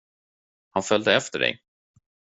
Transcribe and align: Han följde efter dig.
Han 0.69 0.83
följde 0.83 1.15
efter 1.15 1.39
dig. 1.39 1.59